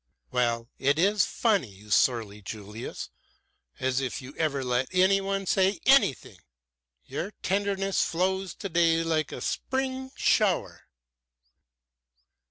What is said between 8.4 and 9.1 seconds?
today